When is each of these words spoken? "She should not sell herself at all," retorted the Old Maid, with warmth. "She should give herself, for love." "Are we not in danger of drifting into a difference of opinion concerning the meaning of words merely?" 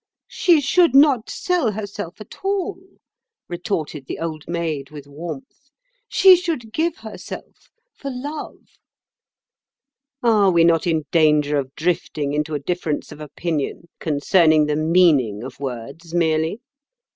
"She 0.33 0.61
should 0.61 0.95
not 0.95 1.29
sell 1.29 1.73
herself 1.73 2.19
at 2.19 2.43
all," 2.43 2.79
retorted 3.47 4.07
the 4.07 4.17
Old 4.17 4.47
Maid, 4.47 4.89
with 4.89 5.05
warmth. 5.05 5.69
"She 6.07 6.35
should 6.35 6.73
give 6.73 6.97
herself, 6.97 7.69
for 7.93 8.09
love." 8.09 8.79
"Are 10.23 10.49
we 10.49 10.63
not 10.63 10.87
in 10.87 11.03
danger 11.11 11.55
of 11.59 11.75
drifting 11.75 12.33
into 12.33 12.55
a 12.55 12.59
difference 12.59 13.11
of 13.11 13.19
opinion 13.21 13.89
concerning 13.99 14.65
the 14.65 14.75
meaning 14.75 15.43
of 15.43 15.59
words 15.59 16.15
merely?" 16.15 16.61